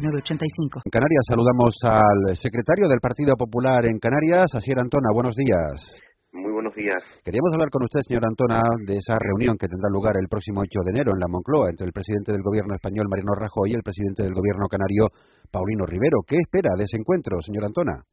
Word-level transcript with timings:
906985. 0.00 0.82
En 0.84 0.90
Canarias 0.90 1.24
saludamos 1.26 1.74
al 1.82 2.36
secretario 2.36 2.86
del 2.88 3.00
Partido 3.00 3.34
Popular 3.36 3.84
en 3.86 3.98
Canarias, 3.98 4.54
Asier 4.54 4.78
Antona. 4.78 5.10
Buenos 5.12 5.34
días. 5.34 6.00
Muy 6.32 6.52
buenos 6.52 6.74
días. 6.74 7.02
Queríamos 7.24 7.50
hablar 7.54 7.70
con 7.70 7.82
usted, 7.82 8.00
señor 8.06 8.22
Antona, 8.22 8.60
de 8.86 8.94
esa 8.94 9.18
reunión 9.18 9.56
que 9.56 9.66
tendrá 9.66 9.88
lugar 9.90 10.14
el 10.20 10.28
próximo 10.28 10.60
8 10.60 10.70
de 10.84 10.92
enero 10.92 11.12
en 11.16 11.20
la 11.20 11.26
Moncloa 11.26 11.70
entre 11.70 11.86
el 11.86 11.92
presidente 11.92 12.32
del 12.32 12.42
gobierno 12.42 12.74
español, 12.74 13.08
Mariano 13.08 13.34
Rajoy, 13.34 13.72
y 13.72 13.74
el 13.74 13.82
presidente 13.82 14.22
del 14.22 14.36
gobierno 14.36 14.68
canario, 14.68 15.08
Paulino 15.50 15.86
Rivero. 15.86 16.20
¿Qué 16.26 16.36
espera 16.36 16.70
de 16.76 16.84
ese 16.84 17.00
encuentro, 17.00 17.40
señor 17.40 17.64
Antona? 17.64 18.04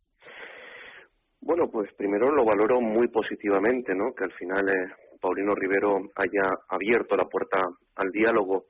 Bueno, 1.42 1.70
pues 1.70 1.94
primero 1.94 2.32
lo 2.32 2.46
valoro 2.46 2.82
muy 2.82 3.08
positivamente, 3.10 3.94
¿no? 3.94 4.16
Que 4.16 4.24
al 4.24 4.34
final 4.34 4.66
eh, 4.66 4.90
Paulino 5.22 5.54
Rivero 5.54 6.00
haya 6.16 6.50
abierto 6.70 7.16
la 7.16 7.26
puerta 7.26 7.62
al 7.96 8.10
diálogo 8.12 8.66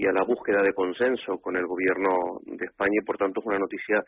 y 0.00 0.06
a 0.06 0.12
la 0.12 0.24
búsqueda 0.24 0.62
de 0.62 0.72
consenso 0.72 1.36
con 1.42 1.58
el 1.58 1.66
gobierno 1.66 2.40
de 2.46 2.64
España 2.64 3.00
y 3.02 3.04
por 3.04 3.18
tanto 3.18 3.40
es 3.40 3.46
una 3.46 3.58
noticia 3.58 4.02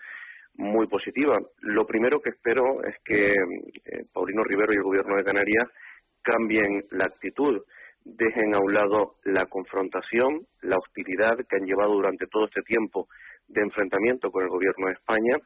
muy 0.55 0.87
positiva. 0.87 1.37
Lo 1.61 1.85
primero 1.85 2.19
que 2.23 2.31
espero 2.31 2.83
es 2.83 2.97
que 3.05 3.33
eh, 3.33 4.05
Paulino 4.11 4.43
Rivero 4.43 4.73
y 4.73 4.77
el 4.77 4.85
gobierno 4.85 5.17
de 5.17 5.25
Canarias 5.25 5.69
cambien 6.23 6.85
la 6.93 7.05
actitud, 7.05 7.61
dejen 8.05 8.55
a 8.55 8.61
un 8.61 8.73
lado 8.73 9.17
la 9.25 9.45
confrontación, 9.45 10.47
la 10.63 10.79
hostilidad 10.79 11.37
que 11.47 11.57
han 11.57 11.67
llevado 11.67 11.93
durante 11.93 12.27
todo 12.27 12.47
este 12.47 12.63
tiempo 12.63 13.09
de 13.49 13.61
enfrentamiento 13.61 14.31
con 14.31 14.45
el 14.45 14.49
gobierno 14.49 14.87
de 14.87 14.95
España, 14.95 15.37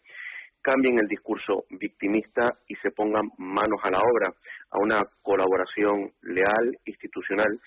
cambien 0.63 1.01
el 1.01 1.09
discurso 1.09 1.65
victimista 1.71 2.55
y 2.69 2.77
se 2.77 2.93
pongan 2.93 3.31
manos 3.39 3.81
a 3.83 3.91
la 3.91 3.99
obra 3.99 4.33
a 4.71 4.79
una 4.79 5.03
colaboración 5.23 6.13
leal, 6.23 6.79
institucional 6.85 7.59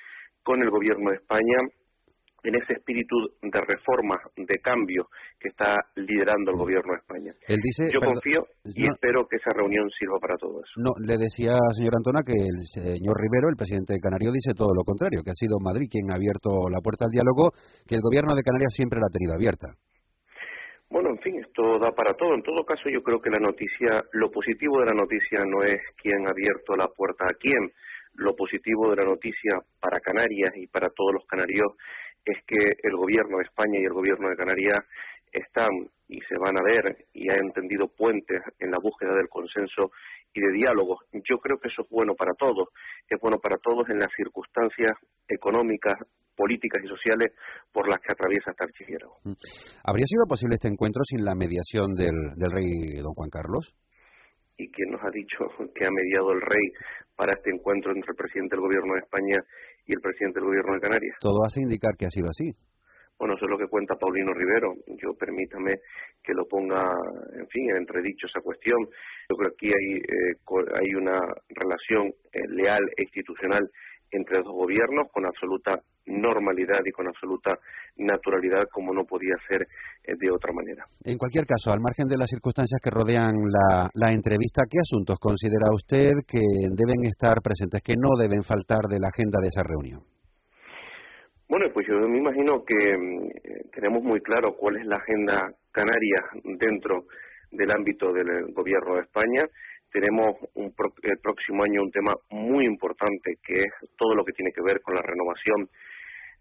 con 0.44 0.64
el 0.64 0.70
gobierno 0.70 1.10
de 1.10 1.18
España 1.18 1.60
en 2.44 2.56
ese 2.56 2.74
espíritu 2.74 3.16
de 3.42 3.62
reforma, 3.62 4.16
de 4.36 4.58
cambio 4.60 5.08
que 5.40 5.50
está 5.50 5.76
liderando 5.96 6.52
el 6.52 6.58
gobierno 6.58 6.94
de 6.94 7.00
España. 7.00 7.32
Yo 7.92 8.00
confío 8.00 8.46
y 8.64 8.84
espero 8.84 9.28
que 9.28 9.38
esa 9.38 9.52
reunión 9.56 9.90
sirva 9.98 10.20
para 10.20 10.36
todo 10.38 10.62
eso. 10.62 10.74
No, 10.78 10.92
le 11.00 11.18
decía, 11.18 11.52
señor 11.76 11.96
Antona, 11.96 12.24
que 12.24 12.36
el 12.36 12.64
señor 12.68 13.20
Rivero, 13.20 13.50
el 13.50 13.58
presidente 13.58 13.94
de 13.94 14.00
Canario, 14.00 14.32
dice 14.32 14.54
todo 14.56 14.74
lo 14.74 14.84
contrario, 14.84 15.24
que 15.24 15.32
ha 15.32 15.40
sido 15.40 15.60
Madrid 15.60 15.88
quien 15.90 16.12
ha 16.12 16.16
abierto 16.16 16.70
la 16.70 16.82
puerta 16.82 17.06
al 17.06 17.12
diálogo, 17.12 17.52
que 17.88 17.96
el 17.96 18.02
gobierno 18.02 18.36
de 18.36 18.44
Canarias 18.44 18.74
siempre 18.76 19.00
la 19.00 19.08
ha 19.08 19.16
tenido 19.16 19.36
abierta. 19.36 19.76
Bueno, 20.90 21.10
en 21.12 21.20
fin, 21.20 21.38
esto 21.40 21.78
da 21.78 21.92
para 21.92 22.14
todo. 22.16 22.34
En 22.34 22.42
todo 22.42 22.66
caso, 22.66 22.90
yo 22.90 23.04
creo 23.04 23.22
que 23.22 23.30
la 23.30 23.38
noticia, 23.38 24.02
lo 24.14 24.32
positivo 24.32 24.80
de 24.80 24.88
la 24.88 24.98
noticia 24.98 25.46
no 25.46 25.62
es 25.62 25.78
quién 26.02 26.26
ha 26.26 26.32
abierto 26.32 26.74
la 26.76 26.88
puerta 26.88 27.26
a 27.26 27.38
quién. 27.38 27.72
Lo 28.16 28.36
positivo 28.36 28.90
de 28.90 28.98
la 28.98 29.06
noticia 29.06 29.62
para 29.80 30.00
Canarias 30.00 30.50
y 30.56 30.66
para 30.66 30.90
todos 30.90 31.14
los 31.14 31.26
canarios 31.28 31.78
es 32.32 32.44
que 32.46 32.60
el 32.84 32.96
gobierno 32.96 33.38
de 33.38 33.44
España 33.44 33.80
y 33.80 33.86
el 33.86 33.94
gobierno 33.94 34.30
de 34.30 34.36
Canarias 34.36 34.80
están 35.32 35.70
y 36.08 36.20
se 36.22 36.38
van 36.38 36.58
a 36.58 36.64
ver 36.64 37.06
y 37.14 37.32
han 37.32 37.46
entendido 37.46 37.88
puentes 37.88 38.42
en 38.60 38.72
la 38.72 38.78
búsqueda 38.82 39.14
del 39.14 39.30
consenso 39.30 39.92
y 40.34 40.42
de 40.42 40.52
diálogo. 40.54 40.98
Yo 41.14 41.38
creo 41.38 41.58
que 41.60 41.70
eso 41.70 41.84
es 41.84 41.90
bueno 41.90 42.16
para 42.16 42.34
todos, 42.34 42.70
es 43.08 43.20
bueno 43.22 43.38
para 43.40 43.58
todos 43.58 43.90
en 43.90 44.00
las 44.00 44.10
circunstancias 44.16 44.92
económicas, 45.28 45.96
políticas 46.36 46.82
y 46.84 46.88
sociales 46.88 47.34
por 47.72 47.88
las 47.88 48.00
que 48.00 48.14
atraviesa 48.14 48.52
este 48.52 48.64
archipiélago. 48.64 49.18
Mm. 49.24 49.38
¿Habría 49.84 50.08
sido 50.08 50.26
posible 50.28 50.56
este 50.56 50.70
encuentro 50.70 51.04
sin 51.04 51.24
la 51.24 51.36
mediación 51.36 51.94
del, 51.94 52.34
del 52.38 52.52
rey 52.52 53.02
don 53.02 53.14
Juan 53.14 53.30
Carlos? 53.30 53.76
¿Y 54.58 54.70
quién 54.72 54.92
nos 54.92 55.02
ha 55.04 55.12
dicho 55.12 55.46
que 55.76 55.86
ha 55.86 55.92
mediado 55.92 56.34
el 56.34 56.42
rey 56.42 56.74
para 57.16 57.34
este 57.36 57.52
encuentro 57.52 57.92
entre 57.92 58.12
el 58.12 58.18
presidente 58.18 58.56
del 58.56 58.66
gobierno 58.66 58.94
de 58.94 59.00
España 59.06 59.38
y 59.90 59.94
el 59.94 60.02
presidente 60.02 60.40
del 60.40 60.48
gobierno 60.48 60.74
de 60.76 60.80
Canarias. 60.80 61.18
Todo 61.20 61.44
hace 61.44 61.62
indicar 61.62 61.98
que 61.98 62.06
ha 62.06 62.10
sido 62.10 62.30
así. 62.30 62.54
Bueno, 63.18 63.34
eso 63.36 63.46
es 63.46 63.52
lo 63.52 63.58
que 63.58 63.68
cuenta 63.68 63.96
Paulino 63.96 64.32
Rivero. 64.34 64.76
Yo 65.02 65.14
permítame 65.18 65.74
que 66.24 66.34
lo 66.34 66.48
ponga, 66.48 66.94
en 67.36 67.48
fin, 67.50 67.70
en 67.72 67.78
entredicho 67.78 68.28
esa 68.28 68.40
cuestión. 68.40 68.80
Yo 69.28 69.36
creo 69.36 69.52
que 69.58 69.68
aquí 69.68 69.76
hay, 69.76 69.98
eh, 69.98 70.38
hay 70.80 70.94
una 70.96 71.20
relación 71.50 72.14
eh, 72.32 72.48
leal 72.48 72.80
e 72.96 73.04
institucional 73.04 73.68
entre 74.12 74.38
los 74.38 74.46
dos 74.46 74.56
gobiernos 74.56 75.12
con 75.12 75.26
absoluta 75.26 75.80
normalidad 76.06 76.82
y 76.86 76.92
con 76.92 77.08
absoluta 77.08 77.58
naturalidad 77.98 78.64
como 78.72 78.94
no 78.94 79.04
podía 79.06 79.36
ser 79.48 79.68
eh, 80.04 80.14
de 80.18 80.32
otra 80.32 80.52
manera. 80.54 80.86
En 81.06 81.18
cualquier 81.18 81.46
caso, 81.46 81.72
al 81.72 81.82
margen 81.82 82.08
de 82.08 82.18
las 82.18 82.30
circunstancias 82.30 82.80
que 82.82 82.90
rodean 82.90 83.34
la, 83.34 83.90
la, 83.94 84.12
entrevista, 84.12 84.64
¿qué 84.70 84.78
asuntos 84.82 85.18
considera 85.20 85.70
usted 85.74 86.12
que 86.28 86.42
deben 86.42 87.06
estar 87.06 87.42
presentes, 87.42 87.82
que 87.84 87.94
no 87.94 88.18
deben 88.18 88.44
faltar 88.44 88.90
de 88.90 89.00
la 89.00 89.10
agenda 89.10 89.40
de 89.42 89.48
esa 89.48 89.64
reunión? 89.64 90.02
Bueno, 91.48 91.66
pues 91.74 91.88
yo 91.88 91.98
me 92.08 92.20
imagino 92.20 92.64
que 92.64 92.98
mm, 92.98 93.72
tenemos 93.74 94.04
muy 94.04 94.22
claro 94.22 94.56
cuál 94.56 94.78
es 94.78 94.86
la 94.86 94.98
agenda 94.98 95.50
canaria 95.72 96.22
dentro 96.44 97.06
del 97.52 97.72
ámbito 97.72 98.14
del 98.14 98.54
gobierno 98.54 98.96
de 98.96 99.02
España 99.02 99.42
tenemos 99.92 100.36
un 100.56 100.74
el 101.04 101.20
próximo 101.20 101.64
año 101.64 101.82
un 101.82 101.92
tema 101.92 102.14
muy 102.30 102.66
importante 102.66 103.38
que 103.44 103.62
es 103.62 103.90
todo 103.98 104.16
lo 104.16 104.24
que 104.24 104.34
tiene 104.34 104.52
que 104.52 104.62
ver 104.62 104.82
con 104.82 104.96
la 104.96 105.02
renovación 105.02 105.70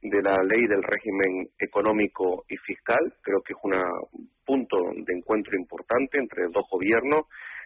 de 0.02 0.22
la 0.22 0.34
ley 0.42 0.66
del 0.66 0.82
régimen 0.82 1.48
económico 1.58 2.44
y 2.48 2.56
fiscal. 2.58 3.14
Creo 3.22 3.40
que 3.42 3.52
es 3.52 3.58
un 3.62 4.30
punto 4.44 4.76
de 4.94 5.12
encuentro 5.14 5.56
importante 5.56 6.18
entre 6.18 6.44
dos 6.52 6.64
gobiernos. 6.70 7.22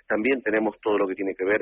También 0.06 0.42
tenemos 0.42 0.81
todo 0.81 0.98
lo 0.98 1.06
que 1.06 1.15
tiene 1.15 1.34
que 1.34 1.44
ver 1.44 1.60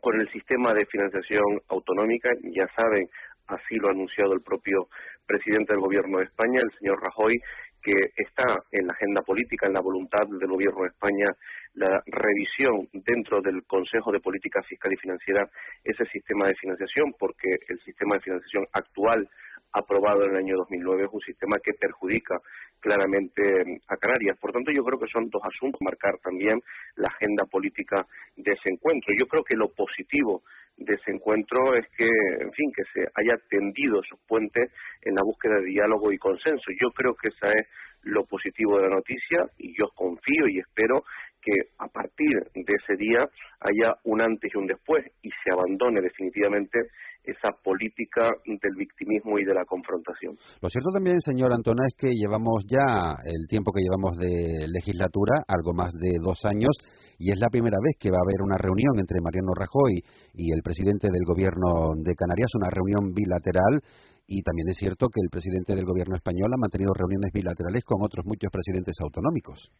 con 0.00 0.20
el 0.20 0.30
sistema 0.30 0.72
de 0.72 0.86
financiación 0.86 1.60
autonómica. 1.68 2.30
Ya 2.54 2.66
saben, 2.76 3.08
así 3.48 3.76
lo 3.76 3.88
ha 3.88 3.92
anunciado 3.92 4.34
el 4.34 4.42
propio 4.42 4.88
presidente 5.26 5.72
del 5.72 5.82
Gobierno 5.82 6.18
de 6.18 6.24
España, 6.24 6.60
el 6.62 6.78
señor 6.78 7.00
Rajoy, 7.02 7.34
que 7.82 7.92
está 8.16 8.62
en 8.70 8.86
la 8.86 8.94
agenda 8.94 9.22
política, 9.22 9.66
en 9.66 9.74
la 9.74 9.80
voluntad 9.80 10.26
del 10.28 10.48
Gobierno 10.48 10.82
de 10.82 10.88
España, 10.88 11.26
la 11.74 12.02
revisión 12.06 12.88
dentro 12.92 13.40
del 13.40 13.64
Consejo 13.64 14.12
de 14.12 14.20
Política 14.20 14.62
Fiscal 14.62 14.92
y 14.92 14.96
Financiera 14.96 15.48
ese 15.82 16.04
sistema 16.06 16.46
de 16.46 16.54
financiación, 16.54 17.14
porque 17.18 17.58
el 17.68 17.80
sistema 17.80 18.16
de 18.16 18.20
financiación 18.20 18.66
actual 18.72 19.28
aprobado 19.72 20.24
en 20.24 20.32
el 20.32 20.36
año 20.36 20.56
2009 20.58 21.04
es 21.04 21.10
un 21.12 21.20
sistema 21.20 21.56
que 21.62 21.72
perjudica 21.72 22.38
claramente 22.78 23.42
a 23.88 23.96
Canarias. 23.96 24.36
Por 24.38 24.52
tanto, 24.52 24.70
yo 24.70 24.84
creo 24.84 24.98
que 24.98 25.10
son 25.10 25.30
dos 25.30 25.42
asuntos, 25.44 25.80
marcar 25.80 26.18
también 26.22 26.60
la 26.96 27.08
agenda 27.08 27.44
política 27.46 28.06
de 28.36 28.52
ese 28.52 28.72
encuentro. 28.72 29.14
Yo 29.18 29.26
creo 29.26 29.44
que 29.44 29.56
lo 29.56 29.68
positivo 29.72 30.42
de 30.76 30.94
ese 30.94 31.12
encuentro 31.12 31.74
es 31.74 31.86
que, 31.96 32.06
en 32.06 32.52
fin, 32.52 32.72
que 32.74 32.82
se 32.92 33.06
haya 33.14 33.36
tendido 33.48 34.00
esos 34.02 34.18
puentes 34.26 34.72
en 35.02 35.14
la 35.14 35.22
búsqueda 35.22 35.56
de 35.60 35.70
diálogo 35.70 36.12
y 36.12 36.18
consenso. 36.18 36.70
Yo 36.80 36.90
creo 36.90 37.14
que 37.14 37.28
esa 37.28 37.52
es 37.54 37.68
lo 38.02 38.24
positivo 38.24 38.76
de 38.78 38.88
la 38.88 38.96
noticia 38.96 39.46
y 39.58 39.76
yo 39.78 39.86
confío 39.94 40.48
y 40.48 40.58
espero 40.58 41.04
que 41.40 41.52
a 41.78 41.88
partir 41.88 42.38
de 42.54 42.74
ese 42.82 42.96
día 42.96 43.28
haya 43.60 43.94
un 44.04 44.22
antes 44.22 44.50
y 44.54 44.58
un 44.58 44.66
después 44.66 45.04
y 45.22 45.30
se 45.30 45.52
abandone 45.52 46.00
definitivamente 46.00 46.78
esa 47.24 47.50
política 47.62 48.30
del 48.46 48.74
victimismo 48.76 49.38
y 49.38 49.44
de 49.44 49.54
la 49.54 49.64
confrontación. 49.64 50.34
Lo 50.60 50.68
cierto 50.68 50.90
también, 50.92 51.20
señor 51.20 51.52
Antona, 51.52 51.84
es 51.86 51.94
que 51.94 52.10
llevamos 52.10 52.64
ya 52.66 53.14
el 53.24 53.46
tiempo 53.48 53.72
que 53.72 53.82
llevamos 53.82 54.18
de 54.18 54.66
legislatura, 54.68 55.42
algo 55.46 55.72
más 55.72 55.92
de 55.94 56.18
dos 56.20 56.44
años, 56.44 56.74
y 57.22 57.30
es 57.30 57.38
la 57.38 57.54
primera 57.54 57.78
vez 57.78 57.94
que 58.02 58.10
va 58.10 58.18
a 58.18 58.26
haber 58.26 58.42
una 58.42 58.58
reunión 58.58 58.98
entre 58.98 59.22
Mariano 59.22 59.54
Rajoy 59.54 60.02
y 60.34 60.50
el 60.50 60.58
presidente 60.58 61.06
del 61.06 61.22
gobierno 61.22 61.94
de 61.94 62.18
Canarias, 62.18 62.50
una 62.58 62.66
reunión 62.66 63.14
bilateral, 63.14 63.78
y 64.26 64.42
también 64.42 64.66
es 64.74 64.78
cierto 64.82 65.06
que 65.06 65.22
el 65.22 65.30
presidente 65.30 65.78
del 65.78 65.86
gobierno 65.86 66.18
español 66.18 66.50
ha 66.50 66.58
mantenido 66.58 66.90
reuniones 66.90 67.30
bilaterales 67.30 67.86
con 67.86 68.02
otros 68.02 68.26
muchos 68.26 68.50
presidentes 68.50 68.98
autonómicos. 68.98 69.70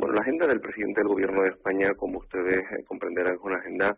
Bueno, 0.00 0.16
la 0.16 0.24
agenda 0.24 0.48
del 0.48 0.64
presidente 0.64 1.04
del 1.04 1.12
gobierno 1.12 1.44
de 1.44 1.52
España, 1.60 1.92
como 1.92 2.24
ustedes 2.24 2.56
eh, 2.56 2.84
comprenderán, 2.88 3.36
es 3.36 3.40
una 3.44 3.60
agenda 3.60 3.92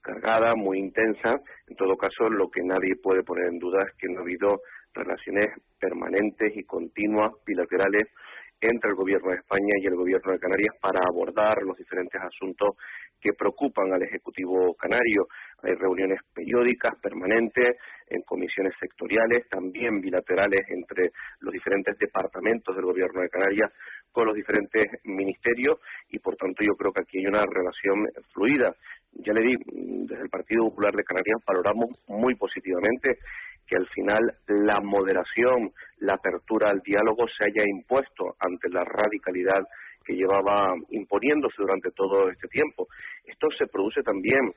cargada, 0.00 0.56
muy 0.56 0.78
intensa. 0.78 1.36
En 1.68 1.76
todo 1.76 1.96
caso, 2.00 2.32
lo 2.32 2.48
que 2.48 2.64
nadie 2.64 2.96
puede 2.96 3.22
poner 3.22 3.52
en 3.52 3.58
duda 3.58 3.84
es 3.84 3.92
que 4.00 4.08
no 4.08 4.20
ha 4.20 4.22
habido 4.22 4.60
relaciones 4.94 5.52
permanentes 5.78 6.56
y 6.56 6.64
continuas, 6.64 7.32
bilaterales, 7.44 8.08
entre 8.60 8.90
el 8.90 8.96
Gobierno 8.96 9.30
de 9.30 9.36
España 9.36 9.74
y 9.80 9.86
el 9.86 9.96
Gobierno 9.96 10.32
de 10.32 10.38
Canarias 10.38 10.74
para 10.80 11.00
abordar 11.06 11.62
los 11.62 11.76
diferentes 11.76 12.20
asuntos 12.20 12.76
que 13.20 13.32
preocupan 13.32 13.92
al 13.92 14.02
Ejecutivo 14.02 14.74
canario. 14.74 15.26
hay 15.62 15.74
reuniones 15.74 16.20
periódicas, 16.34 16.92
permanentes, 17.00 17.76
en 18.08 18.20
comisiones 18.22 18.74
sectoriales, 18.78 19.48
también 19.48 20.00
bilaterales 20.00 20.60
entre 20.68 21.10
los 21.40 21.52
diferentes 21.52 21.96
departamentos 21.98 22.76
del 22.76 22.84
Gobierno 22.84 23.22
de 23.22 23.30
Canarias 23.30 23.72
con 24.12 24.26
los 24.26 24.34
diferentes 24.36 24.84
ministerios 25.04 25.78
y, 26.10 26.18
por 26.18 26.36
tanto, 26.36 26.62
yo 26.64 26.74
creo 26.76 26.92
que 26.92 27.02
aquí 27.02 27.18
hay 27.18 27.26
una 27.26 27.44
relación 27.50 28.06
fluida. 28.32 28.74
Ya 29.12 29.32
le 29.32 29.40
di, 29.40 29.56
desde 30.06 30.22
el 30.22 30.30
Partido 30.30 30.68
Popular 30.68 30.92
de 30.92 31.04
Canarias 31.04 31.40
valoramos 31.46 31.86
muy 32.08 32.34
positivamente 32.36 33.18
que 33.66 33.76
al 33.76 33.86
final 33.88 34.20
la 34.46 34.80
moderación, 34.80 35.72
la 35.98 36.14
apertura 36.14 36.70
al 36.70 36.80
diálogo 36.80 37.26
se 37.28 37.50
haya 37.50 37.64
impuesto 37.68 38.36
ante 38.38 38.68
la 38.70 38.84
radicalidad 38.84 39.64
que 40.04 40.14
llevaba 40.14 40.74
imponiéndose 40.90 41.56
durante 41.58 41.90
todo 41.92 42.28
este 42.30 42.48
tiempo. 42.48 42.86
Esto 43.24 43.48
se 43.58 43.66
produce 43.66 44.02
también 44.02 44.52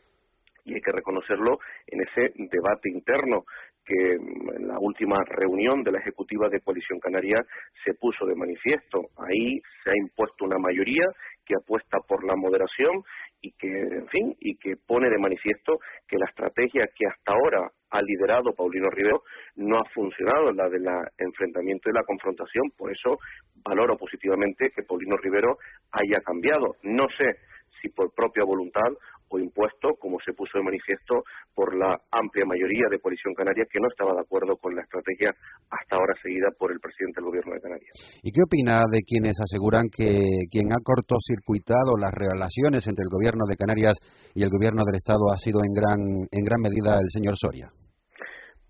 y 0.66 0.74
hay 0.74 0.82
que 0.82 0.92
reconocerlo 0.92 1.60
en 1.88 2.02
ese 2.02 2.34
debate 2.36 2.90
interno 2.90 3.46
que 3.86 4.16
en 4.16 4.68
la 4.68 4.78
última 4.80 5.16
reunión 5.26 5.82
de 5.82 5.94
la 5.94 6.00
Ejecutiva 6.00 6.50
de 6.50 6.60
Coalición 6.60 7.00
Canaria 7.00 7.38
se 7.86 7.94
puso 7.94 8.26
de 8.26 8.36
manifiesto. 8.36 9.00
Ahí 9.18 9.62
se 9.84 9.92
ha 9.92 9.98
impuesto 9.98 10.44
una 10.44 10.60
mayoría 10.60 11.08
que 11.46 11.56
apuesta 11.56 12.00
por 12.06 12.26
la 12.26 12.36
moderación 12.36 13.02
y 13.42 13.54
que, 13.54 13.68
en 13.70 14.08
fin, 14.10 14.36
y 14.42 14.58
que 14.58 14.76
pone 14.76 15.10
de 15.10 15.18
manifiesto 15.18 15.80
que 16.06 16.18
la 16.18 16.26
estrategia 16.26 16.82
que 16.94 17.08
hasta 17.08 17.32
ahora 17.32 17.72
ha 17.90 18.02
liderado 18.02 18.54
Paulino 18.54 18.90
Rivero 18.90 19.24
no 19.56 19.78
ha 19.78 19.90
funcionado, 19.94 20.52
la 20.52 20.70
del 20.70 20.86
enfrentamiento 21.18 21.90
y 21.90 21.94
la 21.94 22.04
confrontación. 22.04 22.72
Por 22.78 22.92
eso 22.92 23.18
valoro 23.64 23.98
positivamente 23.98 24.72
que 24.76 24.84
Paulino 24.84 25.18
Rivero 25.18 25.58
haya 25.92 26.22
cambiado. 26.22 26.76
No 26.84 27.08
sé 27.18 27.38
si 27.82 27.90
por 27.90 28.14
propia 28.14 28.44
voluntad 28.44 28.90
o 29.30 29.40
impuesto, 29.40 29.96
como 30.00 30.18
se 30.24 30.34
puso 30.34 30.58
de 30.58 30.64
manifiesto 30.64 31.24
por 31.54 31.76
la 31.76 32.00
amplia 32.12 32.46
mayoría 32.46 32.88
de 32.90 33.00
Coalición 33.00 33.34
Canaria 33.34 33.66
que 33.70 33.80
no 33.80 33.88
estaba 33.88 34.14
de 34.14 34.22
acuerdo 34.22 34.56
con 34.58 34.76
la 34.76 34.82
estrategia 34.82 35.32
hasta 35.70 35.96
ahora 35.96 36.16
seguida 36.22 36.48
por 36.58 36.72
el 36.72 36.80
presidente 36.80 37.20
del 37.20 37.30
Gobierno 37.30 37.54
de 37.54 37.62
Canarias. 37.62 37.94
¿Y 38.24 38.32
qué 38.32 38.42
opina 38.44 38.84
de 38.92 39.02
quienes 39.04 39.36
aseguran 39.40 39.90
que 39.92 40.48
quien 40.52 40.72
ha 40.72 40.82
cortocircuitado 40.84 41.98
las 42.00 42.14
relaciones 42.14 42.88
entre 42.88 43.04
el 43.04 43.12
Gobierno 43.12 43.46
de 43.48 43.58
Canarias 43.58 43.96
y 44.34 44.44
el 44.44 44.50
Gobierno 44.50 44.84
del 44.86 44.96
Estado 44.96 45.28
ha 45.34 45.38
sido 45.38 45.60
en 45.64 45.74
gran, 45.74 46.00
en 46.32 46.44
gran 46.44 46.62
medida 46.62 47.00
el 47.00 47.10
señor 47.12 47.36
Soria? 47.36 47.70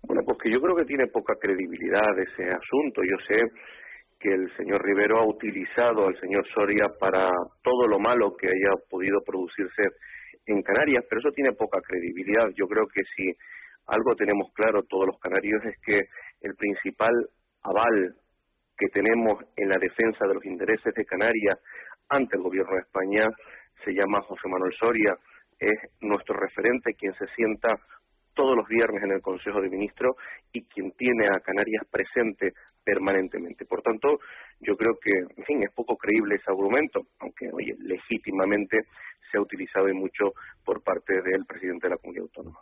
Bueno, 0.02 0.22
pues 0.24 0.38
que 0.42 0.50
yo 0.50 0.60
creo 0.60 0.76
que 0.76 0.84
tiene 0.84 1.06
poca 1.08 1.34
credibilidad 1.40 2.08
ese 2.18 2.48
asunto. 2.48 3.02
Yo 3.02 3.18
sé 3.28 3.38
que 4.18 4.32
el 4.34 4.50
señor 4.56 4.82
Rivero 4.82 5.18
ha 5.18 5.26
utilizado 5.26 6.06
al 6.06 6.18
señor 6.20 6.44
Soria 6.54 6.86
para 6.98 7.28
todo 7.62 7.86
lo 7.86 7.98
malo 7.98 8.34
que 8.36 8.48
haya 8.48 8.74
podido 8.90 9.20
producirse 9.24 9.82
en 10.48 10.62
Canarias, 10.62 11.04
pero 11.08 11.20
eso 11.20 11.32
tiene 11.32 11.52
poca 11.52 11.80
credibilidad. 11.80 12.48
Yo 12.54 12.66
creo 12.66 12.86
que 12.86 13.02
si 13.16 13.32
algo 13.86 14.14
tenemos 14.16 14.52
claro 14.54 14.82
todos 14.82 15.06
los 15.06 15.18
canarios 15.18 15.62
es 15.64 15.76
que 15.84 16.00
el 16.42 16.54
principal 16.54 17.12
aval 17.62 18.14
que 18.76 18.88
tenemos 18.88 19.42
en 19.56 19.68
la 19.68 19.76
defensa 19.80 20.26
de 20.26 20.34
los 20.34 20.44
intereses 20.44 20.94
de 20.94 21.04
Canarias 21.04 21.58
ante 22.08 22.36
el 22.36 22.42
gobierno 22.42 22.74
de 22.74 22.82
España 22.82 23.28
se 23.84 23.92
llama 23.92 24.22
José 24.22 24.48
Manuel 24.48 24.72
Soria, 24.78 25.16
es 25.58 25.78
nuestro 26.00 26.36
referente, 26.36 26.94
quien 26.94 27.12
se 27.14 27.26
sienta 27.36 27.68
todos 28.34 28.56
los 28.56 28.68
viernes 28.68 29.02
en 29.02 29.12
el 29.12 29.20
Consejo 29.20 29.60
de 29.60 29.68
Ministros 29.68 30.14
y 30.52 30.62
quien 30.66 30.92
tiene 30.92 31.26
a 31.26 31.40
Canarias 31.40 31.82
presente 31.90 32.52
permanentemente. 32.84 33.64
Por 33.66 33.82
tanto, 33.82 34.20
yo 34.60 34.76
creo 34.76 34.94
que, 35.02 35.10
en 35.36 35.44
fin, 35.44 35.62
es 35.64 35.72
poco 35.74 35.96
creíble 35.96 36.36
ese 36.36 36.50
argumento, 36.50 37.02
aunque, 37.18 37.50
oye, 37.52 37.74
legítimamente 37.80 38.78
se 39.30 39.38
ha 39.38 39.40
utilizado 39.40 39.88
y 39.88 39.94
mucho 39.94 40.34
por 40.64 40.82
parte 40.82 41.20
del 41.22 41.44
presidente 41.44 41.86
de 41.86 41.90
la 41.90 41.98
comunidad 41.98 42.24
autónoma. 42.24 42.56